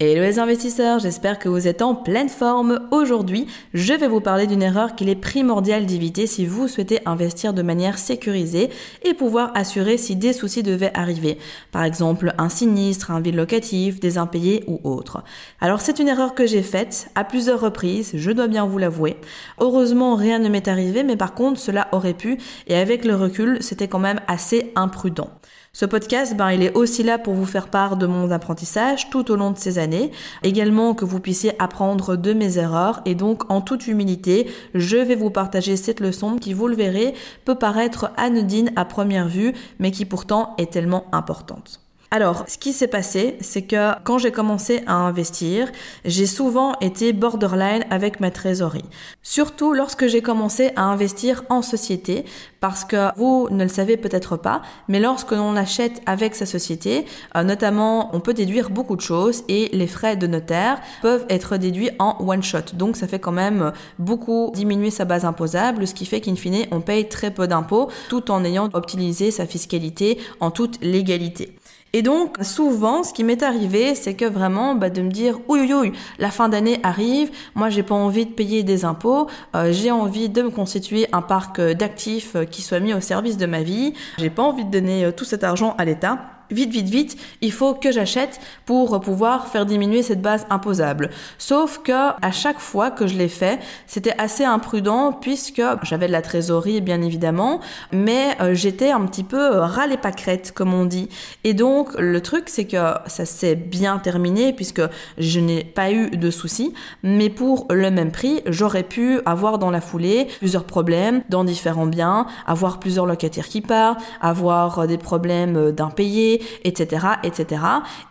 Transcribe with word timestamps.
Hello 0.00 0.22
les 0.22 0.38
investisseurs, 0.38 1.00
j'espère 1.00 1.40
que 1.40 1.48
vous 1.48 1.66
êtes 1.66 1.82
en 1.82 1.96
pleine 1.96 2.28
forme. 2.28 2.86
Aujourd'hui, 2.92 3.48
je 3.74 3.94
vais 3.94 4.06
vous 4.06 4.20
parler 4.20 4.46
d'une 4.46 4.62
erreur 4.62 4.94
qu'il 4.94 5.08
est 5.08 5.16
primordial 5.16 5.86
d'éviter 5.86 6.28
si 6.28 6.46
vous 6.46 6.68
souhaitez 6.68 7.00
investir 7.04 7.52
de 7.52 7.62
manière 7.62 7.98
sécurisée 7.98 8.70
et 9.02 9.12
pouvoir 9.12 9.50
assurer 9.56 9.98
si 9.98 10.14
des 10.14 10.32
soucis 10.32 10.62
devaient 10.62 10.96
arriver. 10.96 11.36
Par 11.72 11.82
exemple, 11.82 12.32
un 12.38 12.48
sinistre, 12.48 13.10
un 13.10 13.18
vide 13.18 13.34
locatif, 13.34 13.98
des 13.98 14.18
impayés 14.18 14.62
ou 14.68 14.78
autre. 14.84 15.24
Alors 15.60 15.80
c'est 15.80 15.98
une 15.98 16.06
erreur 16.06 16.36
que 16.36 16.46
j'ai 16.46 16.62
faite 16.62 17.10
à 17.16 17.24
plusieurs 17.24 17.60
reprises, 17.60 18.12
je 18.14 18.30
dois 18.30 18.46
bien 18.46 18.66
vous 18.66 18.78
l'avouer. 18.78 19.16
Heureusement, 19.58 20.14
rien 20.14 20.38
ne 20.38 20.48
m'est 20.48 20.68
arrivé, 20.68 21.02
mais 21.02 21.16
par 21.16 21.34
contre, 21.34 21.58
cela 21.58 21.88
aurait 21.90 22.14
pu 22.14 22.38
et 22.68 22.76
avec 22.76 23.04
le 23.04 23.16
recul, 23.16 23.58
c'était 23.62 23.88
quand 23.88 23.98
même 23.98 24.20
assez 24.28 24.70
imprudent. 24.76 25.30
Ce 25.72 25.84
podcast, 25.84 26.36
ben, 26.36 26.50
il 26.50 26.62
est 26.62 26.74
aussi 26.74 27.02
là 27.02 27.18
pour 27.18 27.34
vous 27.34 27.44
faire 27.44 27.68
part 27.68 27.96
de 27.96 28.06
mon 28.06 28.30
apprentissage 28.30 29.10
tout 29.10 29.30
au 29.30 29.36
long 29.36 29.50
de 29.50 29.58
ces 29.58 29.78
années, 29.78 30.10
également 30.42 30.94
que 30.94 31.04
vous 31.04 31.20
puissiez 31.20 31.52
apprendre 31.62 32.16
de 32.16 32.32
mes 32.32 32.58
erreurs 32.58 33.00
et 33.04 33.14
donc 33.14 33.50
en 33.50 33.60
toute 33.60 33.86
humilité, 33.86 34.50
je 34.74 34.96
vais 34.96 35.14
vous 35.14 35.30
partager 35.30 35.76
cette 35.76 36.00
leçon 36.00 36.36
qui, 36.36 36.54
vous 36.54 36.68
le 36.68 36.76
verrez, 36.76 37.14
peut 37.44 37.54
paraître 37.54 38.10
anodine 38.16 38.72
à 38.76 38.84
première 38.84 39.28
vue, 39.28 39.52
mais 39.78 39.90
qui 39.90 40.04
pourtant 40.04 40.54
est 40.58 40.72
tellement 40.72 41.04
importante. 41.12 41.87
Alors, 42.10 42.44
ce 42.48 42.56
qui 42.56 42.72
s'est 42.72 42.88
passé, 42.88 43.36
c'est 43.42 43.62
que 43.62 43.92
quand 44.02 44.16
j'ai 44.16 44.32
commencé 44.32 44.82
à 44.86 44.94
investir, 44.94 45.70
j'ai 46.06 46.24
souvent 46.24 46.74
été 46.80 47.12
borderline 47.12 47.84
avec 47.90 48.18
ma 48.18 48.30
trésorerie. 48.30 48.84
Surtout 49.22 49.74
lorsque 49.74 50.06
j'ai 50.06 50.22
commencé 50.22 50.70
à 50.74 50.84
investir 50.84 51.44
en 51.50 51.60
société, 51.60 52.24
parce 52.60 52.86
que 52.86 53.14
vous 53.18 53.48
ne 53.50 53.62
le 53.62 53.68
savez 53.68 53.98
peut-être 53.98 54.38
pas, 54.38 54.62
mais 54.88 55.00
lorsque 55.00 55.32
l'on 55.32 55.54
achète 55.54 56.00
avec 56.06 56.34
sa 56.34 56.46
société, 56.46 57.04
euh, 57.36 57.42
notamment, 57.42 58.08
on 58.14 58.20
peut 58.20 58.32
déduire 58.32 58.70
beaucoup 58.70 58.96
de 58.96 59.02
choses 59.02 59.44
et 59.48 59.68
les 59.74 59.86
frais 59.86 60.16
de 60.16 60.26
notaire 60.26 60.80
peuvent 61.02 61.26
être 61.28 61.58
déduits 61.58 61.90
en 61.98 62.16
one 62.26 62.42
shot. 62.42 62.72
Donc, 62.72 62.96
ça 62.96 63.06
fait 63.06 63.18
quand 63.18 63.32
même 63.32 63.72
beaucoup 63.98 64.50
diminuer 64.54 64.90
sa 64.90 65.04
base 65.04 65.26
imposable, 65.26 65.86
ce 65.86 65.92
qui 65.92 66.06
fait 66.06 66.22
qu'in 66.22 66.36
fine, 66.36 66.64
on 66.70 66.80
paye 66.80 67.06
très 67.06 67.30
peu 67.30 67.46
d'impôts 67.46 67.90
tout 68.08 68.30
en 68.30 68.44
ayant 68.44 68.70
optimisé 68.72 69.30
sa 69.30 69.44
fiscalité 69.44 70.18
en 70.40 70.50
toute 70.50 70.82
légalité. 70.82 71.57
Et 71.94 72.02
donc, 72.02 72.36
souvent, 72.42 73.02
ce 73.02 73.12
qui 73.14 73.24
m'est 73.24 73.42
arrivé, 73.42 73.94
c'est 73.94 74.14
que 74.14 74.26
vraiment, 74.26 74.74
bah, 74.74 74.90
de 74.90 75.00
me 75.00 75.10
dire, 75.10 75.38
oui, 75.48 75.60
oui, 75.72 75.92
la 76.18 76.30
fin 76.30 76.50
d'année 76.50 76.80
arrive, 76.82 77.30
moi, 77.54 77.70
j'ai 77.70 77.82
pas 77.82 77.94
envie 77.94 78.26
de 78.26 78.30
payer 78.30 78.62
des 78.62 78.84
impôts, 78.84 79.26
euh, 79.56 79.72
j'ai 79.72 79.90
envie 79.90 80.28
de 80.28 80.42
me 80.42 80.50
constituer 80.50 81.06
un 81.12 81.22
parc 81.22 81.60
d'actifs 81.60 82.36
euh, 82.36 82.44
qui 82.44 82.60
soit 82.60 82.80
mis 82.80 82.92
au 82.92 83.00
service 83.00 83.38
de 83.38 83.46
ma 83.46 83.62
vie, 83.62 83.94
j'ai 84.18 84.30
pas 84.30 84.42
envie 84.42 84.66
de 84.66 84.70
donner 84.70 85.06
euh, 85.06 85.12
tout 85.12 85.24
cet 85.24 85.44
argent 85.44 85.74
à 85.78 85.86
l'État 85.86 86.37
vite, 86.50 86.70
vite, 86.70 86.88
vite, 86.88 87.16
il 87.40 87.52
faut 87.52 87.74
que 87.74 87.92
j'achète 87.92 88.40
pour 88.66 89.00
pouvoir 89.00 89.48
faire 89.48 89.66
diminuer 89.66 90.02
cette 90.02 90.22
base 90.22 90.46
imposable. 90.50 91.10
Sauf 91.38 91.80
que 91.82 91.92
à 91.92 92.32
chaque 92.32 92.60
fois 92.60 92.90
que 92.90 93.06
je 93.06 93.16
l'ai 93.16 93.28
fait, 93.28 93.58
c'était 93.86 94.14
assez 94.18 94.44
imprudent 94.44 95.12
puisque 95.12 95.62
j'avais 95.82 96.06
de 96.06 96.12
la 96.12 96.22
trésorerie 96.22 96.80
bien 96.80 97.02
évidemment, 97.02 97.60
mais 97.92 98.36
euh, 98.40 98.54
j'étais 98.54 98.90
un 98.90 99.04
petit 99.06 99.24
peu 99.24 99.40
euh, 99.40 99.64
râle 99.64 99.96
pas 100.00 100.12
crête 100.12 100.52
comme 100.52 100.74
on 100.74 100.84
dit. 100.84 101.08
Et 101.44 101.54
donc 101.54 101.98
le 101.98 102.20
truc 102.20 102.44
c'est 102.48 102.66
que 102.66 102.76
ça 103.06 103.24
s'est 103.24 103.54
bien 103.54 103.98
terminé 103.98 104.52
puisque 104.52 104.82
je 105.16 105.40
n'ai 105.40 105.64
pas 105.64 105.90
eu 105.90 106.10
de 106.10 106.30
soucis, 106.30 106.72
mais 107.02 107.30
pour 107.30 107.66
le 107.70 107.90
même 107.90 108.10
prix, 108.10 108.42
j'aurais 108.46 108.82
pu 108.82 109.20
avoir 109.24 109.58
dans 109.58 109.70
la 109.70 109.80
foulée 109.80 110.28
plusieurs 110.38 110.64
problèmes 110.64 111.22
dans 111.28 111.44
différents 111.44 111.86
biens, 111.86 112.26
avoir 112.46 112.80
plusieurs 112.80 113.06
locataires 113.06 113.48
qui 113.48 113.60
partent, 113.60 114.00
avoir 114.20 114.86
des 114.86 114.98
problèmes 114.98 115.72
d'impayés, 115.72 116.37
etc., 116.64 117.06
etc. 117.22 117.62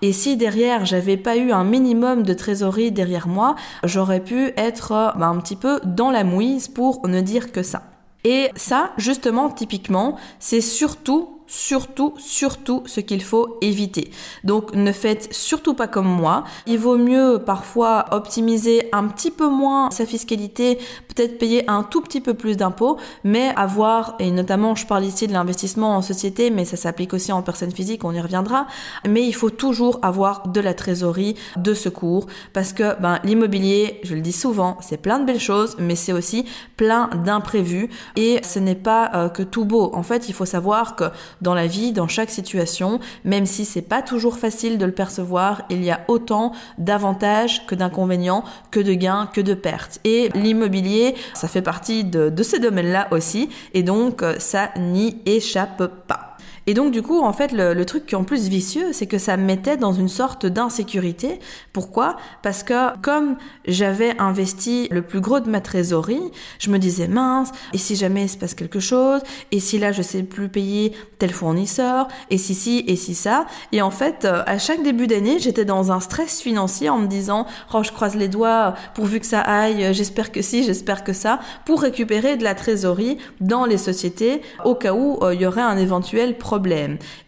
Et 0.01 0.13
si 0.13 0.37
derrière 0.37 0.85
j'avais 0.85 1.17
pas 1.17 1.37
eu 1.37 1.51
un 1.51 1.63
minimum 1.63 2.23
de 2.23 2.33
trésorerie 2.33 2.91
derrière 2.91 3.27
moi, 3.27 3.55
j'aurais 3.83 4.23
pu 4.23 4.51
être 4.57 4.91
euh, 4.91 5.11
bah, 5.17 5.27
un 5.27 5.39
petit 5.39 5.55
peu 5.55 5.79
dans 5.83 6.11
la 6.11 6.23
mouise 6.23 6.67
pour 6.67 7.07
ne 7.07 7.21
dire 7.21 7.51
que 7.51 7.63
ça. 7.63 7.83
Et 8.23 8.49
ça, 8.55 8.91
justement, 8.97 9.49
typiquement, 9.49 10.17
c'est 10.39 10.61
surtout 10.61 11.36
surtout, 11.47 12.13
surtout 12.17 12.83
ce 12.85 12.99
qu'il 12.99 13.23
faut 13.23 13.57
éviter. 13.61 14.11
Donc 14.43 14.73
ne 14.75 14.91
faites 14.91 15.33
surtout 15.33 15.73
pas 15.73 15.87
comme 15.87 16.07
moi. 16.07 16.43
Il 16.65 16.77
vaut 16.77 16.97
mieux 16.97 17.41
parfois 17.43 18.05
optimiser 18.11 18.89
un 18.91 19.07
petit 19.07 19.31
peu 19.31 19.47
moins 19.47 19.89
sa 19.91 20.05
fiscalité, 20.05 20.77
peut-être 21.07 21.37
payer 21.37 21.69
un 21.69 21.83
tout 21.83 22.01
petit 22.01 22.21
peu 22.21 22.33
plus 22.33 22.57
d'impôts, 22.57 22.97
mais 23.23 23.53
avoir, 23.55 24.15
et 24.19 24.31
notamment 24.31 24.75
je 24.75 24.85
parle 24.85 25.05
ici 25.05 25.27
de 25.27 25.33
l'investissement 25.33 25.95
en 25.95 26.01
société, 26.01 26.49
mais 26.49 26.65
ça 26.65 26.77
s'applique 26.77 27.13
aussi 27.13 27.31
en 27.31 27.41
personne 27.41 27.71
physique, 27.71 28.03
on 28.03 28.11
y 28.11 28.21
reviendra, 28.21 28.67
mais 29.07 29.25
il 29.25 29.33
faut 29.33 29.49
toujours 29.49 29.99
avoir 30.01 30.47
de 30.47 30.59
la 30.59 30.73
trésorerie 30.73 31.35
de 31.55 31.73
secours 31.73 32.27
parce 32.53 32.73
que 32.73 32.99
ben, 32.99 33.19
l'immobilier, 33.23 34.01
je 34.03 34.15
le 34.15 34.21
dis 34.21 34.31
souvent, 34.31 34.77
c'est 34.81 34.97
plein 34.97 35.19
de 35.19 35.25
belles 35.25 35.39
choses, 35.39 35.75
mais 35.79 35.95
c'est 35.95 36.13
aussi 36.13 36.45
plein 36.75 37.09
d'imprévus 37.25 37.89
et 38.15 38.39
ce 38.43 38.59
n'est 38.59 38.75
pas 38.75 39.11
euh, 39.13 39.29
que 39.29 39.43
tout 39.43 39.65
beau. 39.65 39.91
En 39.93 40.03
fait, 40.03 40.29
il 40.29 40.33
faut 40.33 40.45
savoir 40.45 40.95
que 40.95 41.05
dans 41.41 41.53
la 41.53 41.67
vie, 41.67 41.91
dans 41.91 42.07
chaque 42.07 42.29
situation, 42.29 42.99
même 43.23 43.45
si 43.45 43.65
c'est 43.65 43.81
pas 43.81 44.01
toujours 44.01 44.37
facile 44.37 44.77
de 44.77 44.85
le 44.85 44.91
percevoir, 44.91 45.63
il 45.69 45.83
y 45.83 45.91
a 45.91 46.01
autant 46.07 46.53
d'avantages 46.77 47.65
que 47.65 47.75
d'inconvénients, 47.75 48.43
que 48.71 48.79
de 48.79 48.93
gains, 48.93 49.29
que 49.33 49.41
de 49.41 49.53
pertes. 49.53 49.99
Et 50.03 50.29
l'immobilier, 50.35 51.15
ça 51.33 51.47
fait 51.47 51.61
partie 51.61 52.03
de, 52.03 52.29
de 52.29 52.43
ces 52.43 52.59
domaines-là 52.59 53.07
aussi, 53.11 53.49
et 53.73 53.83
donc 53.83 54.23
ça 54.39 54.69
n'y 54.77 55.17
échappe 55.25 55.85
pas. 56.07 56.26
Et 56.69 56.73
donc 56.73 56.91
du 56.91 57.01
coup, 57.01 57.21
en 57.21 57.31
fait, 57.31 57.53
le, 57.53 57.85
truc 57.85 58.05
qui 58.05 58.13
est 58.13 58.17
en 58.17 58.25
plus 58.25 58.49
vicieux, 58.49 58.91
c'est 58.91 59.07
que 59.07 59.17
ça 59.17 59.37
me 59.37 59.45
mettait 59.45 59.77
dans 59.77 59.93
une 59.93 60.09
sorte 60.09 60.45
d'insécurité. 60.45 61.39
Pourquoi? 61.71 62.17
Parce 62.43 62.63
que 62.63 62.97
comme 62.97 63.37
j'avais 63.65 64.19
investi 64.19 64.89
le 64.91 65.01
plus 65.01 65.21
gros 65.21 65.39
de 65.39 65.49
ma 65.49 65.61
trésorerie, 65.61 66.31
je 66.59 66.69
me 66.69 66.77
disais 66.77 67.07
mince, 67.07 67.51
et 67.71 67.77
si 67.77 67.95
jamais 67.95 68.25
il 68.25 68.29
se 68.29 68.37
passe 68.37 68.53
quelque 68.53 68.81
chose, 68.81 69.21
et 69.53 69.61
si 69.61 69.79
là 69.79 69.93
je 69.93 70.01
sais 70.01 70.23
plus 70.23 70.49
payer 70.49 70.91
tel 71.19 71.31
fournisseur, 71.31 72.09
et 72.29 72.37
si 72.37 72.53
si, 72.53 72.83
et 72.85 72.97
si 72.97 73.15
ça? 73.15 73.45
Et 73.71 73.81
en 73.81 73.91
fait, 73.91 74.25
euh, 74.25 74.43
à 74.45 74.57
chaque 74.57 74.83
début 74.83 75.07
d'année, 75.07 75.39
j'étais 75.39 75.63
dans 75.63 75.93
un 75.93 76.01
stress 76.01 76.41
financier 76.41 76.89
en 76.89 76.97
me 76.97 77.07
disant, 77.07 77.47
oh 77.73 77.81
je 77.81 77.93
croise 77.93 78.17
les 78.17 78.27
doigts, 78.27 78.73
pourvu 78.93 79.21
que 79.21 79.25
ça 79.25 79.39
aille, 79.39 79.93
j'espère 79.93 80.33
que 80.33 80.41
si, 80.41 80.65
j'espère 80.65 81.05
que 81.05 81.13
ça, 81.13 81.39
pour 81.65 81.81
récupérer 81.81 82.35
de 82.35 82.43
la 82.43 82.55
trésorerie 82.55 83.19
dans 83.39 83.63
les 83.63 83.77
sociétés 83.77 84.41
au 84.65 84.75
cas 84.75 84.91
où 84.93 85.19
euh, 85.21 85.33
il 85.33 85.39
y 85.39 85.45
aurait 85.45 85.61
un 85.61 85.77
éventuel 85.77 86.37
problème 86.37 86.56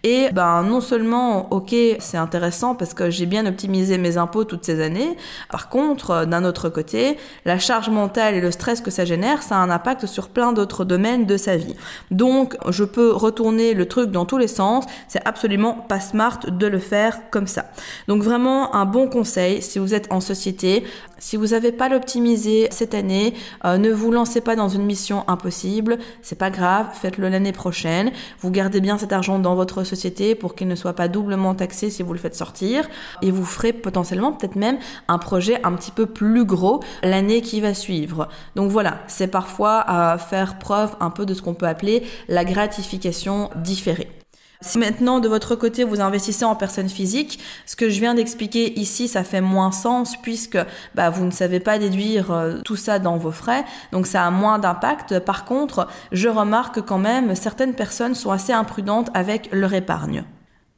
et 0.04 0.30
ben 0.32 0.64
non 0.64 0.82
seulement, 0.82 1.52
ok, 1.52 1.76
c'est 2.00 2.18
intéressant 2.18 2.76
parce 2.76 2.94
que 2.94 3.10
j'ai 3.10 3.26
bien 3.26 3.46
optimisé 3.46 3.98
mes 3.98 4.18
impôts 4.18 4.44
toutes 4.44 4.66
ces 4.66 4.82
années. 4.82 5.18
Par 5.50 5.70
contre, 5.70 6.26
d'un 6.26 6.46
autre 6.46 6.70
côté, 6.70 7.18
la 7.46 7.60
charge 7.60 7.90
mentale 7.90 8.36
et 8.36 8.42
le 8.42 8.52
stress 8.52 8.82
que 8.82 8.92
ça 8.92 9.06
génère, 9.06 9.44
ça 9.44 9.56
a 9.56 9.60
un 9.60 9.70
impact 9.70 10.06
sur 10.06 10.30
plein 10.30 10.54
d'autres 10.54 10.86
domaines 10.86 11.26
de 11.26 11.38
sa 11.38 11.58
vie. 11.58 11.76
Donc, 12.12 12.56
je 12.70 12.84
peux 12.84 13.12
retourner 13.12 13.74
le 13.74 13.86
truc 13.88 14.12
dans 14.12 14.26
tous 14.26 14.38
les 14.38 14.48
sens. 14.48 14.86
C'est 15.08 15.26
absolument 15.28 15.74
pas 15.74 16.00
smart 16.00 16.40
de 16.48 16.68
le 16.68 16.80
faire 16.80 17.30
comme 17.32 17.48
ça. 17.48 17.66
Donc 18.08 18.24
vraiment 18.24 18.76
un 18.76 18.86
bon 18.86 19.08
conseil 19.08 19.62
si 19.62 19.80
vous 19.80 19.94
êtes 19.94 20.12
en 20.12 20.22
société, 20.22 20.84
si 21.20 21.38
vous 21.38 21.48
n'avez 21.48 21.72
pas 21.72 21.90
l'optimisé 21.90 22.68
cette 22.72 22.94
année, 22.94 23.34
euh, 23.66 23.78
ne 23.78 23.92
vous 23.92 24.12
lancez 24.12 24.42
pas 24.42 24.56
dans 24.56 24.70
une 24.70 24.84
mission 24.84 25.24
impossible. 25.28 25.98
C'est 26.22 26.38
pas 26.38 26.50
grave, 26.50 26.88
faites-le 26.94 27.30
l'année 27.30 27.52
prochaine. 27.52 28.12
Vous 28.40 28.52
gardez 28.52 28.82
bien 28.82 28.98
cet 28.98 29.14
argent 29.14 29.40
dans 29.40 29.56
votre 29.56 29.84
société 29.84 30.36
pour 30.36 30.56
qu'il 30.56 30.68
ne 30.68 30.76
soit 30.76 30.94
pas 30.94 31.08
doublement 31.08 31.56
taxé 31.56 31.90
si 31.90 32.04
vous 32.04 32.14
le 32.14 32.20
faites 32.20 32.36
sortir. 32.36 32.88
Et 33.22 33.32
vous 33.32 33.46
ferez 33.46 33.74
potentiellement 33.74 34.32
peut-être 34.34 34.56
même 34.56 34.78
un 35.08 35.18
projet 35.18 35.60
un 35.64 35.74
petit 35.74 35.92
peu 35.92 36.06
plus 36.06 36.46
gros 36.46 36.82
l'année 37.04 37.42
qui 37.42 37.62
va 37.62 37.74
suivre. 37.74 38.30
Donc 38.56 38.72
voilà, 38.72 39.00
c'est 39.08 39.28
parfois 39.28 39.84
à 39.88 40.18
faire 40.18 40.58
preuve 40.58 40.96
un 41.00 41.10
peu 41.10 41.26
de 41.26 41.34
ce 41.34 41.42
qu'on 41.42 41.54
peut 41.54 41.68
appeler 41.68 42.04
la 42.28 42.46
gratification 42.46 43.50
différée. 43.56 44.19
Si 44.62 44.78
maintenant 44.78 45.22
de 45.22 45.30
votre 45.30 45.56
côté 45.56 45.86
vous 45.86 46.02
investissez 46.02 46.44
en 46.44 46.54
personne 46.54 46.90
physique, 46.90 47.40
ce 47.66 47.78
que 47.78 47.90
je 47.90 47.98
viens 48.02 48.14
d'expliquer 48.14 48.78
ici, 48.78 49.08
ça 49.08 49.24
fait 49.24 49.40
moins 49.40 49.72
sens 49.72 50.18
puisque 50.18 50.58
bah, 50.96 51.10
vous 51.10 51.24
ne 51.24 51.32
savez 51.32 51.62
pas 51.62 51.80
déduire 51.80 52.32
euh, 52.32 52.58
tout 52.66 52.76
ça 52.76 53.00
dans 53.00 53.16
vos 53.16 53.32
frais, 53.32 53.64
donc 53.94 54.06
ça 54.06 54.26
a 54.26 54.32
moins 54.32 54.60
d'impact. 54.60 55.20
Par 55.20 55.46
contre, 55.46 55.88
je 56.12 56.28
remarque 56.28 56.82
quand 56.82 56.98
même 56.98 57.36
certaines 57.36 57.74
personnes 57.74 58.16
sont 58.16 58.32
assez 58.32 58.52
imprudentes 58.52 59.10
avec 59.14 59.48
leur 59.54 59.74
épargne. 59.74 60.26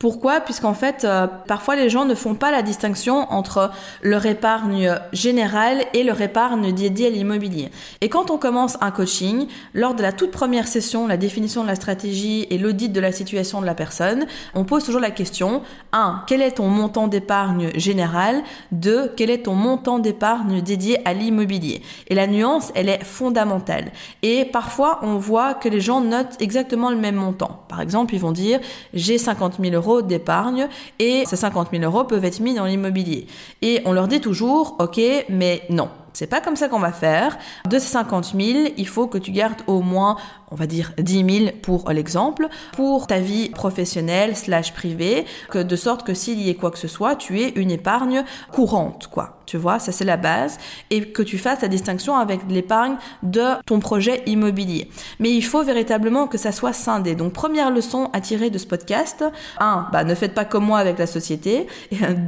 Pourquoi? 0.01 0.41
Puisqu'en 0.41 0.73
fait, 0.73 1.03
euh, 1.05 1.27
parfois 1.45 1.75
les 1.75 1.87
gens 1.87 2.05
ne 2.05 2.15
font 2.15 2.33
pas 2.33 2.49
la 2.49 2.63
distinction 2.63 3.31
entre 3.31 3.69
leur 4.01 4.25
épargne 4.25 4.97
générale 5.13 5.85
et 5.93 6.01
leur 6.03 6.19
épargne 6.21 6.73
dédiée 6.73 7.05
à 7.05 7.09
l'immobilier. 7.11 7.69
Et 8.01 8.09
quand 8.09 8.31
on 8.31 8.39
commence 8.39 8.79
un 8.81 8.89
coaching, 8.89 9.45
lors 9.75 9.93
de 9.93 10.01
la 10.01 10.11
toute 10.11 10.31
première 10.31 10.67
session, 10.67 11.05
la 11.05 11.17
définition 11.17 11.61
de 11.61 11.67
la 11.67 11.75
stratégie 11.75 12.47
et 12.49 12.57
l'audit 12.57 12.89
de 12.89 12.99
la 12.99 13.11
situation 13.11 13.61
de 13.61 13.67
la 13.67 13.75
personne, 13.75 14.25
on 14.55 14.63
pose 14.63 14.83
toujours 14.85 15.01
la 15.01 15.11
question 15.11 15.61
1. 15.93 16.23
Quel 16.25 16.41
est 16.41 16.53
ton 16.53 16.67
montant 16.67 17.07
d'épargne 17.07 17.69
générale? 17.75 18.41
2. 18.71 19.13
Quel 19.15 19.29
est 19.29 19.43
ton 19.43 19.53
montant 19.53 19.99
d'épargne 19.99 20.61
dédié 20.61 20.97
à 21.07 21.13
l'immobilier? 21.13 21.83
Et 22.07 22.15
la 22.15 22.25
nuance, 22.25 22.71
elle 22.73 22.89
est 22.89 23.03
fondamentale. 23.03 23.91
Et 24.23 24.45
parfois, 24.45 24.97
on 25.03 25.17
voit 25.17 25.53
que 25.53 25.69
les 25.69 25.79
gens 25.79 26.01
notent 26.01 26.37
exactement 26.39 26.89
le 26.89 26.97
même 26.97 27.17
montant. 27.17 27.65
Par 27.67 27.81
exemple, 27.81 28.15
ils 28.15 28.19
vont 28.19 28.31
dire 28.31 28.59
j'ai 28.95 29.19
50 29.19 29.57
000 29.61 29.75
euros 29.75 29.90
d'épargne 29.99 30.69
et 30.99 31.23
ces 31.25 31.35
50 31.35 31.71
000 31.71 31.83
euros 31.83 32.05
peuvent 32.05 32.23
être 32.23 32.39
mis 32.39 32.53
dans 32.53 32.65
l'immobilier. 32.65 33.27
Et 33.61 33.81
on 33.83 33.91
leur 33.91 34.07
dit 34.07 34.21
toujours, 34.21 34.77
ok, 34.79 35.01
mais 35.27 35.63
non. 35.69 35.89
C'est 36.13 36.27
pas 36.27 36.41
comme 36.41 36.57
ça 36.57 36.67
qu'on 36.67 36.79
va 36.79 36.91
faire. 36.91 37.37
De 37.69 37.79
ces 37.79 37.87
50 37.87 38.33
000, 38.37 38.69
il 38.77 38.87
faut 38.87 39.07
que 39.07 39.17
tu 39.17 39.31
gardes 39.31 39.61
au 39.67 39.81
moins 39.81 40.17
on 40.51 40.55
va 40.55 40.67
dire 40.67 40.93
10 40.97 41.39
000 41.45 41.51
pour 41.61 41.89
l'exemple, 41.91 42.47
pour 42.73 43.07
ta 43.07 43.19
vie 43.19 43.49
professionnelle 43.49 44.35
slash 44.35 44.73
privée, 44.73 45.25
que 45.49 45.59
de 45.59 45.75
sorte 45.75 46.05
que 46.05 46.13
s'il 46.13 46.41
y 46.41 46.49
ait 46.49 46.55
quoi 46.55 46.71
que 46.71 46.77
ce 46.77 46.89
soit, 46.89 47.15
tu 47.15 47.39
aies 47.39 47.53
une 47.55 47.71
épargne 47.71 48.23
courante, 48.51 49.07
quoi. 49.07 49.40
Tu 49.51 49.57
vois, 49.57 49.79
ça 49.79 49.91
c'est 49.91 50.05
la 50.05 50.15
base, 50.15 50.57
et 50.91 51.01
que 51.01 51.21
tu 51.21 51.37
fasses 51.37 51.61
la 51.61 51.67
distinction 51.67 52.15
avec 52.15 52.39
l'épargne 52.47 52.95
de 53.21 53.43
ton 53.65 53.79
projet 53.79 54.23
immobilier. 54.25 54.89
Mais 55.19 55.29
il 55.29 55.41
faut 55.41 55.61
véritablement 55.61 56.25
que 56.27 56.37
ça 56.37 56.53
soit 56.53 56.71
scindé. 56.71 57.15
Donc 57.15 57.33
première 57.33 57.69
leçon 57.69 58.09
à 58.13 58.21
tirer 58.21 58.49
de 58.49 58.57
ce 58.57 58.65
podcast, 58.65 59.25
un, 59.59 59.89
bah 59.91 60.05
ne 60.05 60.15
faites 60.15 60.33
pas 60.33 60.45
comme 60.45 60.63
moi 60.63 60.79
avec 60.79 60.97
la 60.97 61.05
société. 61.05 61.67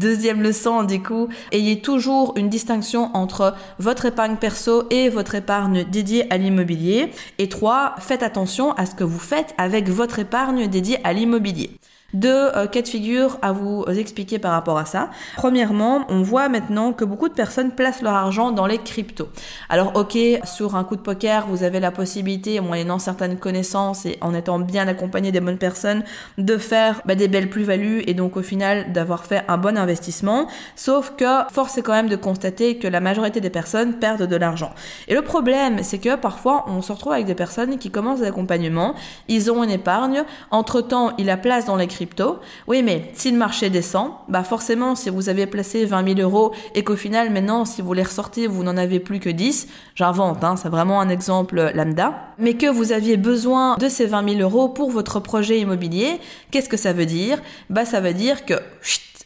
Deuxième 0.01 0.41
leçon, 0.41 0.83
du 0.83 1.01
coup, 1.01 1.29
ayez 1.53 1.79
toujours 1.79 2.33
une 2.35 2.49
distinction 2.49 3.09
entre 3.13 3.55
votre 3.79 4.05
épargne 4.05 4.35
perso 4.35 4.83
et 4.89 5.07
votre 5.07 5.35
épargne 5.35 5.85
dédiée 5.85 6.25
à 6.29 6.35
l'immobilier. 6.35 7.09
Et 7.37 7.47
trois, 7.47 7.95
faites 7.99 8.21
attention 8.21 8.73
à 8.73 8.85
ce 8.85 8.95
que 8.95 9.05
vous 9.05 9.17
faites 9.17 9.55
avec 9.57 9.87
votre 9.87 10.19
épargne 10.19 10.67
dédiée 10.67 10.99
à 11.05 11.13
l'immobilier 11.13 11.79
deux 12.13 12.29
euh, 12.55 12.67
cas 12.67 12.81
de 12.81 12.87
figure 12.87 13.37
à 13.41 13.51
vous 13.51 13.85
expliquer 13.87 14.39
par 14.39 14.51
rapport 14.51 14.77
à 14.77 14.85
ça. 14.85 15.09
Premièrement, 15.35 16.05
on 16.09 16.21
voit 16.21 16.49
maintenant 16.49 16.93
que 16.93 17.05
beaucoup 17.05 17.29
de 17.29 17.33
personnes 17.33 17.71
placent 17.71 18.01
leur 18.01 18.13
argent 18.13 18.51
dans 18.51 18.65
les 18.65 18.77
cryptos. 18.77 19.29
Alors 19.69 19.93
ok, 19.95 20.17
sur 20.43 20.75
un 20.75 20.83
coup 20.83 20.95
de 20.95 21.01
poker, 21.01 21.47
vous 21.47 21.63
avez 21.63 21.79
la 21.79 21.91
possibilité, 21.91 22.59
moyennant 22.59 22.99
certaines 22.99 23.37
connaissances 23.37 24.05
et 24.05 24.17
en 24.21 24.33
étant 24.33 24.59
bien 24.59 24.87
accompagné 24.87 25.31
des 25.31 25.39
bonnes 25.39 25.57
personnes, 25.57 26.03
de 26.37 26.57
faire 26.57 27.01
bah, 27.05 27.15
des 27.15 27.27
belles 27.27 27.49
plus-values 27.49 28.03
et 28.05 28.13
donc 28.13 28.37
au 28.37 28.41
final 28.41 28.91
d'avoir 28.93 29.25
fait 29.25 29.43
un 29.47 29.57
bon 29.57 29.77
investissement. 29.77 30.47
Sauf 30.75 31.13
que 31.17 31.25
force 31.51 31.77
est 31.77 31.81
quand 31.81 31.93
même 31.93 32.09
de 32.09 32.15
constater 32.15 32.77
que 32.77 32.87
la 32.87 32.99
majorité 32.99 33.41
des 33.41 33.49
personnes 33.49 33.93
perdent 33.93 34.27
de 34.27 34.35
l'argent. 34.35 34.73
Et 35.07 35.15
le 35.15 35.21
problème, 35.21 35.79
c'est 35.83 35.99
que 35.99 36.15
parfois 36.15 36.65
on 36.67 36.81
se 36.81 36.91
retrouve 36.91 37.13
avec 37.13 37.25
des 37.25 37.35
personnes 37.35 37.77
qui 37.77 37.89
commencent 37.89 38.21
l'accompagnement, 38.21 38.93
ils 39.27 39.51
ont 39.51 39.63
une 39.63 39.71
épargne, 39.71 40.23
entre-temps 40.51 41.13
ils 41.17 41.25
la 41.25 41.37
placent 41.37 41.65
dans 41.65 41.75
les 41.75 41.87
cryptos 41.87 42.02
oui, 42.67 42.83
mais 42.83 43.11
si 43.13 43.31
le 43.31 43.37
marché 43.37 43.69
descend, 43.69 44.11
bah 44.27 44.43
forcément, 44.43 44.95
si 44.95 45.09
vous 45.09 45.29
avez 45.29 45.47
placé 45.47 45.85
20 45.85 46.15
000 46.15 46.19
euros 46.19 46.53
et 46.75 46.83
qu'au 46.83 46.95
final, 46.95 47.31
maintenant, 47.31 47.65
si 47.65 47.81
vous 47.81 47.93
les 47.93 48.03
ressortez, 48.03 48.47
vous 48.47 48.63
n'en 48.63 48.77
avez 48.77 48.99
plus 48.99 49.19
que 49.19 49.29
10, 49.29 49.67
j'invente, 49.95 50.43
hein, 50.43 50.55
c'est 50.55 50.69
vraiment 50.69 51.01
un 51.01 51.09
exemple 51.09 51.71
lambda, 51.73 52.13
mais 52.37 52.55
que 52.55 52.67
vous 52.67 52.91
aviez 52.91 53.17
besoin 53.17 53.77
de 53.77 53.89
ces 53.89 54.05
20 54.05 54.37
000 54.37 54.41
euros 54.41 54.69
pour 54.69 54.91
votre 54.91 55.19
projet 55.19 55.59
immobilier, 55.59 56.19
qu'est-ce 56.51 56.69
que 56.69 56.77
ça 56.77 56.93
veut 56.93 57.05
dire? 57.05 57.41
Bah, 57.69 57.85
ça 57.85 57.99
veut 57.99 58.13
dire 58.13 58.45
que 58.45 58.55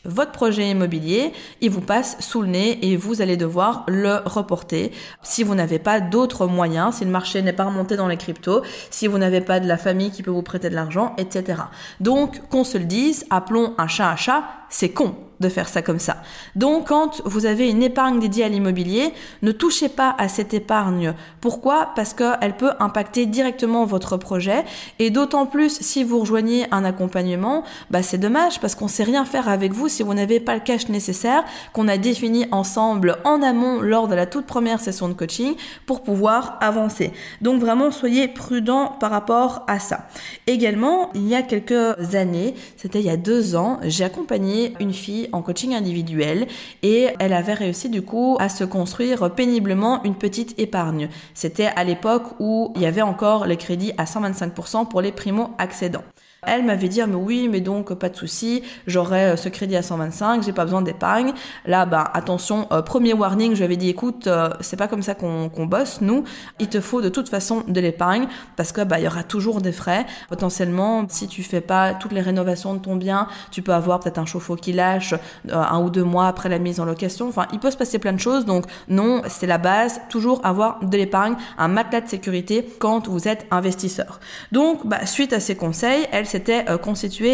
votre 0.07 0.31
projet 0.31 0.69
immobilier, 0.69 1.33
il 1.62 1.69
vous 1.69 1.81
passe 1.81 2.18
sous 2.19 2.42
le 2.42 2.48
nez 2.48 2.80
et 2.81 2.98
vous 2.98 3.21
allez 3.21 3.38
devoir 3.38 3.83
le 3.88 4.21
reporter 4.25 4.92
si 5.21 5.44
vous 5.44 5.54
n'avez 5.54 5.80
pas 5.80 6.00
d'autres 6.00 6.48
moyens, 6.48 6.95
si 6.95 7.06
le 7.06 7.12
marché 7.12 7.42
n'est 7.42 7.54
pas 7.54 7.65
remonté 7.65 7.95
dans 7.95 8.07
les 8.07 8.18
cryptos, 8.18 8.63
si 8.89 9.07
vous 9.07 9.18
n'avez 9.18 9.42
pas 9.42 9.59
de 9.59 9.68
la 9.68 9.77
famille 9.77 10.12
qui 10.12 10.24
peut 10.24 10.31
vous 10.31 10.42
prêter 10.42 10.69
de 10.69 10.75
l'argent, 10.75 11.13
etc. 11.18 11.62
Donc, 12.00 12.42
qu'on 12.50 12.63
se 12.63 12.77
le 12.77 12.86
dise, 12.86 13.25
appelons 13.30 13.74
un 13.77 13.88
chat 13.88 14.07
un 14.09 14.15
chat, 14.15 14.44
c'est 14.69 14.89
con 14.89 15.26
de 15.39 15.50
faire 15.50 15.68
ça 15.68 15.81
comme 15.81 16.00
ça. 16.00 16.18
Donc 16.56 16.88
quand 16.88 17.22
vous 17.25 17.45
avez 17.45 17.69
une 17.69 17.84
épargne 17.84 18.19
dédiée 18.19 18.45
à 18.45 18.50
l'immobilier, 18.50 19.13
ne 19.42 19.51
touchez 19.51 19.89
pas 19.89 20.16
à 20.18 20.28
cette 20.28 20.54
épargne. 20.54 21.13
Pourquoi? 21.42 21.89
Parce 21.95 22.13
qu'elle 22.13 22.57
peut 22.57 22.72
impacter 22.80 23.25
directement 23.25 23.86
votre 23.86 24.18
projet 24.18 24.63
et 25.00 25.10
d'autant 25.10 25.45
plus 25.45 25.80
si 25.81 26.04
vous 26.04 26.19
rejoignez 26.19 26.66
un 26.72 26.84
accompagnement, 26.84 27.63
bah 27.92 28.04
c'est 28.04 28.18
dommage 28.18 28.60
parce 28.60 28.75
qu'on 28.75 28.88
sait 28.88 29.04
rien 29.04 29.25
faire 29.25 29.50
avec 29.50 29.74
vous 29.74 29.88
si 29.88 30.04
vous 30.04 30.13
n'avez 30.13 30.39
pas 30.39 30.56
le 30.56 30.62
cash 30.62 30.89
nécessaire 30.89 31.44
qu'on 31.74 31.88
a 31.88 31.98
défini 31.98 32.45
ensemble 32.51 33.18
en 33.24 33.42
amont 33.42 33.81
lors 33.81 34.07
de 34.07 34.16
la 34.16 34.25
toute 34.25 34.45
première 34.45 34.80
session 34.80 35.07
de 35.07 35.13
coaching 35.13 35.56
pour 35.86 36.04
pouvoir 36.04 36.57
avancer. 36.62 37.12
Donc 37.42 37.60
vraiment 37.60 37.92
soyez 37.92 38.28
prudent 38.28 38.95
par 39.00 39.12
rapport 39.12 39.63
à 39.68 39.80
ça. 39.80 40.07
Également, 40.48 41.10
il 41.13 41.28
y 41.28 41.36
a 41.36 41.42
quelques 41.42 42.16
années, 42.16 42.56
c'était 42.78 43.00
il 43.00 43.06
y 43.06 43.10
a 43.10 43.18
deux 43.18 43.56
ans, 43.56 43.80
j'ai 43.84 44.04
accompagné 44.04 44.74
une 44.80 44.94
fille 44.94 45.26
en 45.31 45.41
coaching 45.41 45.74
individuel 45.74 46.47
et 46.83 47.07
elle 47.19 47.33
avait 47.33 47.53
réussi 47.53 47.89
du 47.89 48.01
coup 48.01 48.38
à 48.39 48.50
se 48.50 48.63
construire 48.63 49.33
péniblement 49.33 50.03
une 50.03 50.15
petite 50.15 50.59
épargne. 50.59 51.09
C'était 51.33 51.71
à 51.75 51.83
l'époque 51.83 52.39
où 52.39 52.71
il 52.75 52.81
y 52.81 52.85
avait 52.85 53.01
encore 53.01 53.45
les 53.45 53.57
crédits 53.57 53.94
à 53.97 54.06
125% 54.06 54.88
pour 54.88 55.01
les 55.01 55.12
primo-accédants. 55.12 56.03
Elle 56.44 56.63
m'avait 56.63 56.88
dit, 56.88 57.01
ah, 57.01 57.07
mais 57.07 57.16
oui, 57.16 57.48
mais 57.50 57.62
donc 57.62 57.94
pas 57.95 58.10
de 58.10 58.16
souci, 58.16 58.63
j'aurai 58.86 59.25
euh, 59.25 59.36
ce 59.36 59.50
crédit 59.50 59.75
à 59.75 59.81
125, 59.81 60.44
j'ai 60.44 60.54
pas 60.54 60.66
besoin 60.66 60.81
d'épargne. 60.81 61.34
Là, 61.66 61.86
bah 61.86 62.10
attention, 62.13 62.68
euh, 62.72 62.81
premier 62.81 63.13
warning, 63.13 63.54
je 63.54 63.57
lui 63.57 63.63
avais 63.63 63.75
dit, 63.75 63.89
écoute, 63.89 64.28
euh, 64.28 64.50
c'est 64.62 64.78
pas 64.78 64.88
comme 64.88 65.01
ça 65.01 65.16
qu'on 65.16 65.66
bosse, 65.66 66.01
nous, 66.01 66.24
il 66.60 66.68
te 66.68 66.80
faut 66.80 67.01
de 67.01 67.10
toute 67.10 67.30
façon 67.30 67.63
de 67.68 67.80
l'épargne 67.81 68.28
parce 68.56 68.72
que 68.72 68.81
bah 68.81 69.00
il 69.00 69.06
y 69.06 69.07
aura 69.07 69.24
toujours 69.24 69.62
des 69.62 69.72
frais. 69.72 70.06
Potentiellement, 70.30 71.06
si 71.10 71.28
tu 71.28 71.42
fais 71.42 71.62
pas 71.62 71.94
toutes 71.95 72.12
les 72.12 72.22
rénovations 72.22 72.75
de 72.75 72.80
ton 72.80 72.95
bien, 72.95 73.28
tu 73.51 73.62
peux 73.62 73.74
avoir 73.74 74.00
peut-être 74.00 74.19
un 74.19 74.25
chauffe-eau 74.25 74.56
qui 74.56 74.74
lâche 74.74 75.16
un 75.51 75.81
ou 75.81 75.89
deux 75.89 76.04
mois 76.04 76.28
après 76.28 76.50
la 76.50 76.60
mise 76.60 76.80
en 76.80 76.86
location. 76.86 77.28
Enfin, 77.30 77.48
il 77.51 77.60
peut 77.60 77.72
se 77.72 77.78
passer 77.78 78.00
plein 78.00 78.13
de 78.13 78.19
choses. 78.19 78.45
Donc 78.45 78.66
non, 78.88 79.22
c'est 79.28 79.48
la 79.48 79.57
base, 79.57 80.01
toujours 80.10 80.39
avoir 80.45 80.84
de 80.84 80.98
l'épargne, 80.98 81.36
un 81.57 81.68
matelas 81.68 82.01
de 82.01 82.10
sécurité 82.10 82.68
quand 82.80 83.07
vous 83.07 83.28
êtes 83.28 83.48
investisseur. 83.51 84.19
Donc, 84.51 84.86
bah, 84.86 85.06
suite 85.06 85.34
à 85.34 85.39
ces 85.39 85.56
conseils, 85.56 86.06
elle 86.12 86.26
s'était 86.27 86.65
euh, 86.69 86.77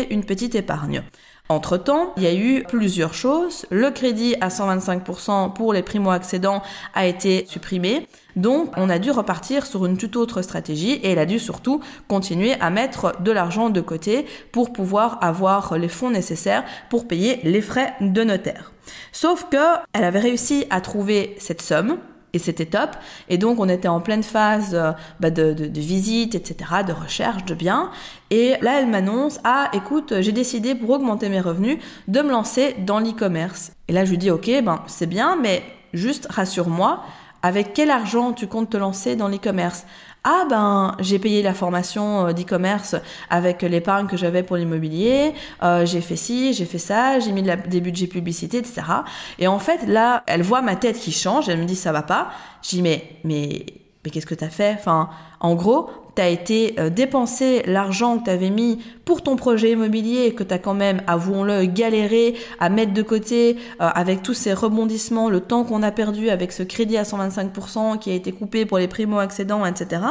une 0.10 0.24
petite 0.24 0.56
épargne. 0.56 1.04
Entre-temps, 1.50 2.14
il 2.16 2.24
y 2.24 2.28
a 2.28 2.34
eu 2.34 2.64
plusieurs 2.64 3.14
choses. 3.14 3.66
Le 3.70 3.92
crédit 3.92 4.36
à 4.40 4.48
125% 4.48 5.52
pour 5.52 5.74
les 5.74 5.84
primo-accédants 5.84 6.64
a 6.94 7.06
été 7.06 7.46
supprimé. 7.48 8.08
Donc, 8.38 8.72
on 8.78 8.90
a 8.90 8.98
dû 8.98 9.12
repartir 9.12 9.66
sur 9.66 9.86
une 9.86 9.98
toute 9.98 10.16
autre 10.16 10.42
stratégie 10.42 10.94
et 10.94 11.12
elle 11.12 11.20
a 11.20 11.26
dû 11.26 11.40
surtout 11.40 11.82
continuer 12.08 12.54
à 12.62 12.70
mettre 12.70 13.22
de 13.22 13.32
l'argent 13.32 13.70
de 13.70 13.82
côté 13.82 14.26
pour 14.54 14.72
pouvoir 14.72 15.18
avoir 15.22 15.78
les 15.78 15.90
fonds 15.90 16.12
nécessaires 16.12 16.64
pour 16.90 17.08
payer 17.08 17.42
les 17.44 17.62
frais 17.62 17.94
de 18.00 18.24
notaire. 18.24 18.72
Sauf 19.12 19.48
que 19.50 19.80
elle 19.92 20.06
avait 20.06 20.20
réussi 20.20 20.66
à 20.70 20.80
trouver 20.80 21.36
cette 21.40 21.62
somme 21.62 21.98
et 22.34 22.40
c'était 22.40 22.66
top. 22.66 22.90
Et 23.30 23.38
donc, 23.38 23.60
on 23.60 23.70
était 23.70 23.88
en 23.88 24.02
pleine 24.02 24.24
phase 24.24 24.74
euh, 24.74 24.92
bah, 25.20 25.30
de, 25.30 25.54
de, 25.54 25.80
visite, 25.80 26.36
etc., 26.36 26.72
de 26.86 26.92
recherche 26.92 27.46
de 27.46 27.54
biens. 27.54 27.92
Et 28.32 28.56
là, 28.62 28.80
elle 28.80 28.88
m'annonce, 28.88 29.40
ah, 29.44 29.70
écoute, 29.74 30.14
j'ai 30.22 30.32
décidé 30.32 30.76
pour 30.76 30.90
augmenter 30.90 31.30
mes 31.30 31.40
revenus 31.40 31.78
de 32.08 32.22
me 32.22 32.32
lancer 32.32 32.76
dans 32.80 33.00
l'e-commerce. 33.00 33.72
Et 33.88 33.94
là, 33.94 34.04
je 34.06 34.10
lui 34.10 34.18
dis, 34.18 34.32
ok, 34.32 34.50
ben, 34.64 34.84
c'est 34.88 35.06
bien, 35.06 35.36
mais 35.36 35.64
juste 35.94 36.28
rassure-moi, 36.30 37.04
avec 37.44 37.74
quel 37.74 37.92
argent 37.92 38.34
tu 38.34 38.48
comptes 38.48 38.72
te 38.72 38.78
lancer 38.78 39.16
dans 39.16 39.28
l'e-commerce? 39.28 39.86
Ah 40.24 40.46
ben 40.50 40.96
j'ai 41.00 41.20
payé 41.20 41.44
la 41.44 41.54
formation 41.54 42.28
euh, 42.28 42.34
d'e-commerce 42.34 42.96
avec 43.30 43.62
l'épargne 43.62 44.08
que 44.08 44.16
j'avais 44.16 44.42
pour 44.42 44.56
l'immobilier, 44.56 45.34
euh, 45.62 45.86
j'ai 45.86 46.00
fait 46.00 46.16
ci, 46.16 46.54
j'ai 46.54 46.66
fait 46.66 46.78
ça, 46.78 47.20
j'ai 47.20 47.34
mis 47.34 47.44
des 47.44 47.82
budgets 47.82 48.08
publicité, 48.08 48.58
etc. 48.58 48.82
Et 49.38 49.48
en 49.48 49.60
fait 49.60 49.86
là, 49.86 50.24
elle 50.26 50.42
voit 50.42 50.62
ma 50.62 50.78
tête 50.78 50.98
qui 50.98 51.12
change, 51.12 51.50
elle 51.50 51.60
me 51.60 51.66
dit 51.66 51.76
ça 51.76 51.92
va 51.92 52.04
pas. 52.04 52.30
Je 52.64 52.70
dis 52.70 52.82
mais 52.82 53.18
mais 53.26 53.66
mais 54.04 54.12
qu'est-ce 54.12 54.26
que 54.26 54.36
t'as 54.36 54.50
fait? 54.50 54.76
Enfin, 54.78 55.10
en 55.40 55.56
gros, 55.56 55.90
tu 56.16 56.22
as 56.22 56.30
été 56.30 56.76
euh, 56.80 56.90
dépenser 56.90 57.64
l'argent 57.66 58.20
que 58.20 58.26
tu 58.26 58.30
avais 58.30 58.50
mis 58.50 58.80
pour 59.06 59.22
ton 59.22 59.36
projet 59.36 59.72
immobilier, 59.72 60.34
que 60.34 60.44
tu 60.44 60.54
as 60.54 60.60
quand 60.60 60.74
même, 60.74 61.02
avouons-le, 61.08 61.66
galéré 61.66 62.36
à 62.60 62.70
mettre 62.70 62.94
de 62.94 63.02
côté 63.02 63.58
euh, 63.82 63.90
avec 63.94 64.22
tous 64.22 64.34
ces 64.34 64.54
rebondissements, 64.54 65.30
le 65.30 65.40
temps 65.40 65.64
qu'on 65.64 65.84
a 65.84 65.92
perdu 65.92 66.30
avec 66.30 66.52
ce 66.52 66.64
crédit 66.64 66.98
à 66.98 67.04
125% 67.04 68.00
qui 68.00 68.12
a 68.12 68.14
été 68.14 68.32
coupé 68.32 68.66
pour 68.66 68.78
les 68.78 68.88
primo-accédants, 68.88 69.66
etc. 69.66 70.02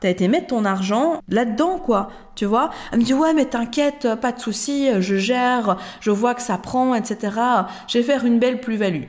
Tu 0.00 0.06
as 0.06 0.10
été 0.10 0.28
mettre 0.28 0.48
ton 0.48 0.64
argent 0.64 1.20
là-dedans, 1.28 1.78
quoi. 1.78 2.08
Tu 2.34 2.46
vois 2.46 2.70
Elle 2.92 3.00
me 3.00 3.04
dit, 3.04 3.14
ouais, 3.14 3.34
mais 3.34 3.44
t'inquiète, 3.44 4.08
pas 4.20 4.32
de 4.32 4.40
souci, 4.40 4.88
je 5.00 5.16
gère, 5.16 5.76
je 6.00 6.10
vois 6.10 6.34
que 6.34 6.42
ça 6.42 6.56
prend, 6.58 6.94
etc. 6.94 7.36
Je 7.86 7.98
vais 7.98 8.04
faire 8.04 8.24
une 8.24 8.38
belle 8.38 8.60
plus-value. 8.60 9.04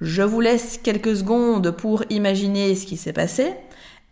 Je 0.00 0.22
vous 0.22 0.40
laisse 0.40 0.78
quelques 0.82 1.16
secondes 1.16 1.72
pour 1.72 2.04
imaginer 2.08 2.74
ce 2.74 2.86
qui 2.86 2.96
s'est 2.96 3.12
passé. 3.12 3.52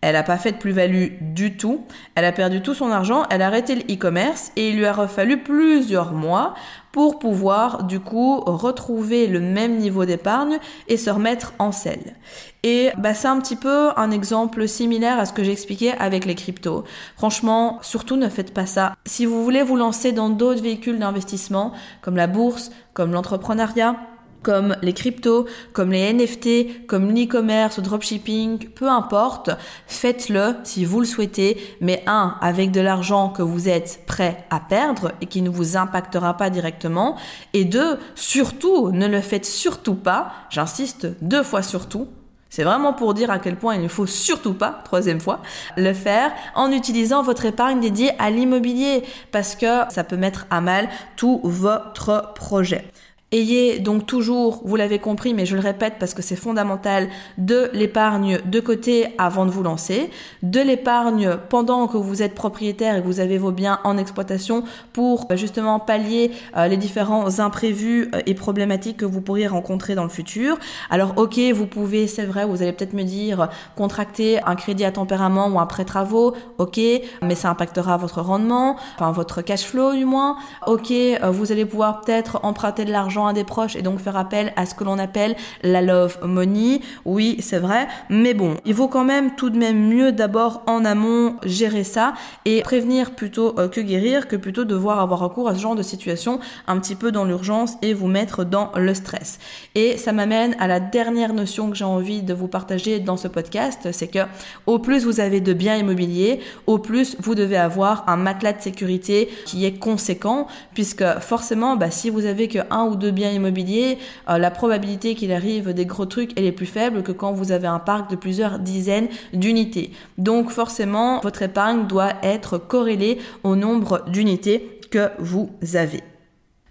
Elle 0.00 0.12
n'a 0.12 0.23
pas 0.23 0.37
fait 0.37 0.52
de 0.52 0.59
plus-value 0.59 1.14
du 1.21 1.57
tout. 1.57 1.85
Elle 2.14 2.25
a 2.25 2.33
perdu 2.33 2.62
tout 2.62 2.75
son 2.75 2.90
argent. 2.90 3.25
Elle 3.31 3.43
a 3.43 3.49
arrêté 3.49 3.75
le 3.75 3.83
e-commerce 3.93 4.52
et 4.55 4.71
il 4.71 4.76
lui 4.76 4.87
a 4.87 5.09
fallu 5.09 5.43
plusieurs 5.43 6.12
mois 6.12 6.55
pour 6.93 7.19
pouvoir 7.19 7.85
du 7.85 8.00
coup 8.00 8.40
retrouver 8.40 9.26
le 9.26 9.40
même 9.40 9.76
niveau 9.76 10.05
d'épargne 10.05 10.59
et 10.87 10.97
se 10.97 11.11
remettre 11.11 11.52
en 11.59 11.73
selle. 11.73 12.14
Et 12.62 12.90
bah, 12.97 13.14
c'est 13.14 13.28
un 13.28 13.40
petit 13.40 13.57
peu 13.57 13.90
un 13.97 14.11
exemple 14.11 14.67
similaire 14.69 15.19
à 15.19 15.26
ce 15.26 15.33
que 15.33 15.45
j'expliquais 15.45 15.95
avec 15.99 16.25
les 16.25 16.35
cryptos. 16.35 16.85
Franchement, 17.17 17.78
surtout 17.83 18.17
ne 18.17 18.28
faites 18.28 18.55
pas 18.55 18.67
ça. 18.67 18.95
Si 19.05 19.26
vous 19.26 19.45
voulez 19.45 19.62
vous 19.62 19.76
lancer 19.76 20.12
dans 20.12 20.31
d'autres 20.31 20.62
véhicules 20.62 20.99
d'investissement 20.99 21.73
comme 22.02 22.17
la 22.17 22.26
bourse, 22.26 22.71
comme 22.95 23.12
l'entrepreneuriat, 23.12 23.97
comme 24.42 24.76
les 24.83 24.92
cryptos, 24.92 25.47
comme 25.73 25.92
les 25.92 26.12
NFT, 26.12 26.87
comme 26.87 27.11
l'e-commerce, 27.11 27.78
le 27.78 27.83
dropshipping, 27.83 28.68
peu 28.71 28.88
importe, 28.88 29.50
faites-le 29.87 30.57
si 30.64 30.85
vous 30.85 31.00
le 31.00 31.07
souhaitez, 31.07 31.61
mais 31.80 32.02
un, 32.07 32.37
avec 32.40 32.71
de 32.71 32.80
l'argent 32.80 33.30
que 33.30 33.42
vous 33.42 33.68
êtes 33.68 34.04
prêt 34.07 34.47
à 34.50 34.61
perdre 34.61 35.12
et 35.21 35.26
qui 35.26 35.42
ne 35.42 35.50
vous 35.50 35.76
impactera 35.76 36.37
pas 36.37 36.50
directement, 36.50 37.16
et 37.52 37.64
deux, 37.64 37.99
surtout, 38.14 38.90
ne 38.90 39.07
le 39.07 39.21
faites 39.21 39.47
surtout 39.47 39.95
pas, 39.95 40.33
j'insiste 40.50 41.07
deux 41.21 41.42
fois 41.42 41.62
surtout, 41.62 42.09
c'est 42.50 42.64
vraiment 42.64 42.95
pour 42.95 43.12
dire 43.12 43.30
à 43.30 43.38
quel 43.38 43.57
point 43.57 43.75
il 43.75 43.83
ne 43.83 43.88
faut 43.88 44.07
surtout 44.07 44.54
pas, 44.54 44.80
troisième 44.85 45.21
fois, 45.21 45.40
le 45.76 45.92
faire 45.92 46.33
en 46.54 46.73
utilisant 46.73 47.23
votre 47.23 47.45
épargne 47.45 47.80
dédiée 47.80 48.12
à 48.18 48.30
l'immobilier 48.30 49.02
parce 49.33 49.54
que 49.54 49.83
ça 49.90 50.02
peut 50.02 50.16
mettre 50.16 50.47
à 50.50 50.61
mal 50.61 50.88
tout 51.16 51.40
votre 51.45 52.33
projet. 52.35 52.90
Ayez 53.31 53.79
donc 53.79 54.07
toujours, 54.07 54.63
vous 54.65 54.77
l'avez 54.77 54.99
compris, 54.99 55.35
mais 55.35 55.45
je 55.45 55.55
le 55.55 55.61
répète 55.61 55.97
parce 56.01 56.15
que 56.15 56.23
c'est 56.23 56.35
fondamental, 56.35 57.11
de 57.37 57.69
l'épargne 57.75 58.39
de 58.47 58.59
côté 58.59 59.09
avant 59.19 59.45
de 59.45 59.51
vous 59.51 59.63
lancer, 59.63 60.09
de 60.43 60.61
l'épargne 60.61 61.37
pendant 61.51 61.89
que 61.89 61.99
vous 61.99 62.23
êtes 62.23 62.35
propriétaire 62.35 62.97
et 62.97 63.03
que 63.03 63.07
vous 63.07 63.21
avez 63.21 63.37
vos 63.37 63.53
biens 63.53 63.81
en 63.85 63.99
exploitation 63.99 64.65
pour 64.95 65.27
euh, 65.31 65.37
justement 65.37 65.79
pallier 65.79 66.31
euh, 66.57 66.69
les 66.69 66.79
différents 66.79 67.39
imprévus 67.39 68.09
euh, 68.15 68.23
et 68.25 68.33
problématiques 68.33 68.97
que 68.97 69.05
vous 69.05 69.21
pourriez 69.21 69.47
rencontrer 69.47 69.95
dans 69.95 70.05
le 70.05 70.09
futur. 70.09 70.57
Alors 70.89 71.13
ok, 71.19 71.39
vous 71.53 71.67
pouvez, 71.67 72.07
c'est 72.07 72.25
vrai, 72.25 72.47
vous 72.47 72.63
allez 72.63 72.73
peut-être 72.73 72.95
me 72.95 73.03
dire, 73.03 73.51
contracter 73.77 74.43
un 74.47 74.55
crédit 74.55 74.87
à 74.87 74.91
tempérament 74.91 75.49
ou 75.49 75.61
un 75.61 75.67
prêt 75.67 75.85
travaux, 75.85 76.35
ok, 76.57 76.81
mais 77.23 77.35
ça 77.35 77.51
impactera 77.51 77.99
votre 77.99 78.23
rendement, 78.23 78.77
enfin 78.95 79.13
votre 79.13 79.43
cash 79.43 79.65
flow 79.65 79.93
du 79.93 80.07
moins. 80.07 80.39
Ok, 80.67 80.91
vous 81.31 81.53
allez 81.53 81.67
pouvoir 81.67 82.01
peut-être 82.01 82.41
emprunter 82.43 82.87
de 82.87 82.91
l'argent 82.91 83.18
à 83.27 83.33
des 83.33 83.45
proches 83.45 83.77
et 83.77 83.83
donc 83.83 83.99
faire 83.99 84.17
appel 84.17 84.53
à 84.57 84.67
ce 84.67 84.75
que 84.75 84.85
l'on 84.85 84.99
appelle 84.99 85.37
la 85.63 85.83
love 85.83 86.19
money. 86.25 86.81
Oui, 87.05 87.37
c'est 87.41 87.59
vrai. 87.59 87.89
Mais 88.09 88.35
bon, 88.35 88.57
il 88.65 88.75
vaut 88.75 88.89
quand 88.89 89.05
même 89.05 89.35
tout 89.35 89.51
de 89.51 89.59
même 89.59 89.89
mieux 89.89 90.13
d'abord 90.13 90.63
en 90.67 90.85
amont 90.85 91.37
gérer 91.45 91.85
ça 91.85 92.15
et 92.45 92.63
prévenir 92.63 93.13
plutôt 93.13 93.59
euh, 93.59 93.69
que 93.69 93.81
guérir 93.81 94.29
que 94.29 94.37
plutôt 94.37 94.65
devoir 94.65 95.01
avoir 95.01 95.21
recours 95.21 95.49
à 95.49 95.55
ce 95.55 95.61
genre 95.61 95.77
de 95.77 95.83
situation 95.83 96.41
un 96.67 96.79
petit 96.79 96.95
peu 96.95 97.13
dans 97.13 97.25
l'urgence 97.25 97.75
et 97.83 97.95
vous 97.95 98.09
mettre 98.09 98.45
dans 98.45 98.71
le 98.77 98.95
stress. 98.95 99.39
Et 99.75 99.97
ça 99.97 100.13
m'amène 100.13 100.57
à 100.59 100.67
la 100.67 100.81
dernière 100.81 101.33
notion 101.33 101.71
que 101.71 101.77
j'ai 101.77 101.85
envie 101.85 102.23
de 102.23 102.35
vous 102.35 102.49
partager 102.49 103.01
dans 103.01 103.17
ce 103.17 103.29
podcast, 103.29 103.89
c'est 103.93 104.09
que 104.09 104.21
au 104.67 104.79
plus 104.79 105.05
vous 105.05 105.21
avez 105.21 105.41
de 105.41 105.53
biens 105.53 105.77
immobiliers, 105.77 106.41
au 106.67 106.79
plus 106.79 107.17
vous 107.21 107.35
devez 107.35 107.57
avoir 107.57 108.09
un 108.09 108.17
matelas 108.17 108.53
de 108.53 108.63
sécurité 108.63 109.29
qui 109.47 109.65
est 109.65 109.79
conséquent 109.79 110.47
puisque 110.75 111.05
forcément, 111.21 111.77
bah, 111.77 111.91
si 111.91 112.11
vous 112.11 112.25
avez 112.25 112.49
que 112.49 112.59
un 112.71 112.85
ou 112.85 112.97
deux 112.97 113.08
bien 113.11 113.31
immobilier, 113.31 113.99
euh, 114.29 114.38
la 114.38 114.50
probabilité 114.50 115.15
qu'il 115.15 115.33
arrive 115.33 115.73
des 115.73 115.87
gros 115.87 116.07
trucs, 116.07 116.38
elle 116.38 116.45
est 116.45 116.53
plus 116.53 116.67
faible 116.67 117.03
que 117.03 117.12
quand 117.12 117.33
vous 117.33 117.53
avez 117.53 117.67
un 117.67 117.79
parc 117.79 118.11
de 118.11 118.17
plusieurs 118.17 118.59
dizaines 118.59 119.09
d'unités. 119.33 119.93
Donc 120.17 120.50
forcément, 120.50 121.21
votre 121.21 121.43
épargne 121.43 121.87
doit 121.87 122.12
être 122.23 122.59
corrélée 122.59 123.19
au 123.45 123.57
nombre 123.57 124.05
d'unités 124.09 124.81
que 124.91 125.11
vous 125.19 125.50
avez. 125.75 126.03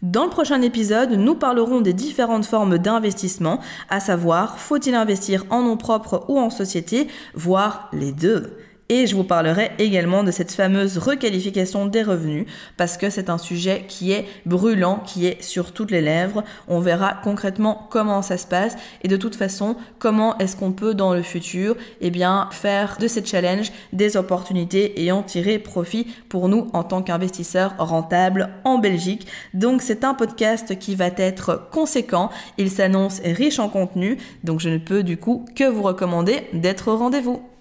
Dans 0.04 0.26
le 0.26 0.30
prochain 0.30 0.62
épisode, 0.62 1.12
nous 1.14 1.34
parlerons 1.34 1.82
des 1.82 1.94
différentes 1.94 2.46
formes 2.46 2.78
d'investissement, 2.78 3.60
à 3.90 4.00
savoir 4.00 4.60
faut-il 4.60 4.94
investir 4.94 5.44
en 5.50 5.64
nom 5.64 5.76
propre 5.76 6.24
ou 6.28 6.38
en 6.40 6.52
société, 6.52 7.08
voire 7.34 7.90
les 7.94 8.12
deux. 8.12 8.58
Et 8.90 9.06
je 9.06 9.16
vous 9.16 9.26
parlerai 9.26 9.72
également 9.80 10.24
de 10.24 10.32
cette 10.32 10.54
fameuse 10.54 10.98
requalification 10.98 11.88
des 11.88 12.04
revenus 12.04 12.46
parce 12.78 12.96
que 12.96 13.10
c'est 13.10 13.30
un 13.30 13.38
sujet 13.38 13.84
qui 13.88 14.14
est 14.14 14.26
brûlant, 14.46 15.04
qui 15.06 15.26
est 15.26 15.42
sur 15.44 15.74
toutes 15.74 15.92
les 15.92 16.02
lèvres. 16.02 16.44
On 16.70 16.80
verra 16.80 17.16
concrètement 17.22 17.88
comment 17.90 18.22
ça 18.22 18.38
se 18.38 18.48
passe 18.48 18.78
et 19.04 19.10
de 19.10 19.18
toute 19.18 19.36
façon 19.36 19.76
comment 20.00 20.38
est-ce 20.38 20.56
qu'on 20.56 20.72
peut 20.72 20.94
dans 20.94 21.14
le 21.14 21.22
futur 21.22 21.76
eh 22.00 22.12
bien, 22.12 22.48
faire 22.52 22.98
de 22.98 23.08
ces 23.08 23.26
challenges 23.26 23.74
des 23.92 24.16
opportunités 24.16 25.04
et 25.04 25.12
en 25.12 25.22
tirer 25.22 25.60
profit 25.60 26.08
pour 26.30 26.48
nous 26.48 26.68
en 26.72 26.84
tant 26.84 27.02
qu'investisseurs 27.02 27.76
rentables 27.78 28.50
en 28.64 28.78
Belgique. 28.78 29.28
Donc 29.54 29.82
c'est 29.82 30.06
un 30.06 30.14
podcast 30.14 30.80
qui 30.80 30.96
va 30.96 31.08
être 31.18 31.68
conséquent, 31.72 32.30
il 32.58 32.72
s'annonce 32.72 33.20
riche 33.24 33.60
en 33.60 33.68
contenu, 33.68 34.18
donc 34.46 34.62
je 34.62 34.70
ne 34.70 34.78
peux 34.78 35.04
du 35.04 35.18
coup 35.18 35.46
que 35.56 35.66
vous 35.66 35.84
recommander 35.84 36.48
d'être 36.54 36.90
au 36.90 36.98
rendez-vous. 36.98 37.57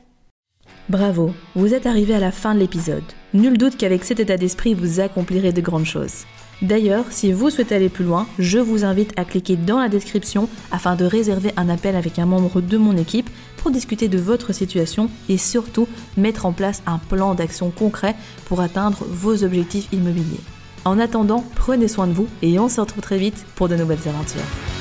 Bravo, 0.88 1.32
vous 1.56 1.74
êtes 1.74 1.86
arrivé 1.86 2.14
à 2.14 2.20
la 2.20 2.30
fin 2.30 2.54
de 2.54 2.60
l'épisode. 2.60 3.02
Nul 3.34 3.58
doute 3.58 3.76
qu'avec 3.76 4.04
cet 4.04 4.20
état 4.20 4.36
d'esprit, 4.36 4.72
vous 4.72 5.00
accomplirez 5.00 5.52
de 5.52 5.60
grandes 5.60 5.84
choses. 5.84 6.26
D'ailleurs, 6.62 7.06
si 7.10 7.32
vous 7.32 7.50
souhaitez 7.50 7.74
aller 7.74 7.88
plus 7.88 8.04
loin, 8.04 8.28
je 8.38 8.58
vous 8.58 8.84
invite 8.84 9.12
à 9.16 9.24
cliquer 9.24 9.56
dans 9.56 9.80
la 9.80 9.88
description 9.88 10.48
afin 10.70 10.94
de 10.94 11.04
réserver 11.04 11.50
un 11.56 11.68
appel 11.68 11.96
avec 11.96 12.20
un 12.20 12.26
membre 12.26 12.60
de 12.60 12.76
mon 12.78 12.96
équipe 12.96 13.28
pour 13.56 13.72
discuter 13.72 14.06
de 14.06 14.18
votre 14.18 14.52
situation 14.52 15.10
et 15.28 15.38
surtout 15.38 15.88
mettre 16.16 16.46
en 16.46 16.52
place 16.52 16.84
un 16.86 16.98
plan 16.98 17.34
d'action 17.34 17.70
concret 17.70 18.14
pour 18.44 18.60
atteindre 18.60 19.04
vos 19.08 19.42
objectifs 19.42 19.88
immobiliers. 19.92 20.40
En 20.84 21.00
attendant, 21.00 21.44
prenez 21.56 21.88
soin 21.88 22.06
de 22.06 22.12
vous 22.12 22.28
et 22.42 22.60
on 22.60 22.68
se 22.68 22.80
retrouve 22.80 23.02
très 23.02 23.18
vite 23.18 23.44
pour 23.56 23.68
de 23.68 23.74
nouvelles 23.74 24.06
aventures. 24.06 24.75